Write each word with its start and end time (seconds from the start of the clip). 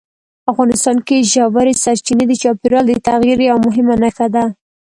افغانستان 0.51 0.97
کې 1.07 1.27
ژورې 1.31 1.73
سرچینې 1.83 2.25
د 2.27 2.33
چاپېریال 2.41 2.85
د 2.87 2.93
تغیر 3.07 3.39
یوه 3.49 3.59
مهمه 3.65 3.95
نښه 4.03 4.27
ده. 4.35 4.43